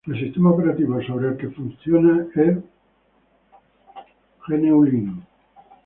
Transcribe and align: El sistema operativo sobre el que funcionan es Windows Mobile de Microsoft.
El 0.07 0.19
sistema 0.19 0.49
operativo 0.49 0.99
sobre 1.03 1.27
el 1.27 1.37
que 1.37 1.49
funcionan 1.51 2.27
es 2.33 2.57
Windows 4.47 4.77
Mobile 4.79 4.87
de 4.87 4.91
Microsoft. 4.93 5.27